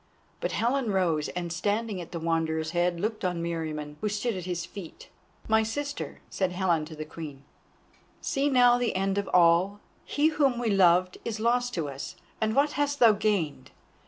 But 0.39 0.53
Helen 0.53 0.91
rose, 0.91 1.29
and 1.29 1.53
standing 1.53 2.01
at 2.01 2.11
the 2.11 2.19
Wanderer's 2.19 2.71
head 2.71 2.99
looked 2.99 3.23
on 3.23 3.39
Meriamun, 3.43 3.97
who 4.01 4.09
stood 4.09 4.35
at 4.35 4.45
his 4.45 4.65
feet. 4.65 5.09
"My 5.47 5.61
sister," 5.61 6.21
said 6.27 6.53
Helen 6.53 6.85
to 6.85 6.95
the 6.95 7.05
Queen; 7.05 7.43
"see 8.19 8.49
now 8.49 8.79
the 8.79 8.95
end 8.95 9.19
of 9.19 9.29
all. 9.31 9.79
He 10.03 10.29
whom 10.29 10.57
we 10.57 10.71
loved 10.71 11.19
is 11.23 11.39
lost 11.39 11.75
to 11.75 11.87
us, 11.87 12.15
and 12.41 12.55
what 12.55 12.71
hast 12.71 12.97
thou 12.97 13.11
gained? 13.11 13.69